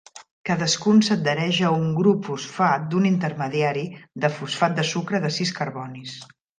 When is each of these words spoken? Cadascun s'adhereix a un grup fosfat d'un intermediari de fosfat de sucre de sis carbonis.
Cadascun 0.49 1.03
s'adhereix 1.07 1.59
a 1.67 1.69
un 1.75 1.83
grup 1.99 2.25
fosfat 2.31 2.89
d'un 2.95 3.07
intermediari 3.13 3.87
de 4.27 4.35
fosfat 4.41 4.79
de 4.83 4.91
sucre 4.97 5.25
de 5.29 5.37
sis 5.41 5.57
carbonis. 5.63 6.23